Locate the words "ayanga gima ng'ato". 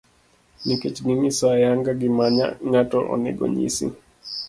1.55-2.99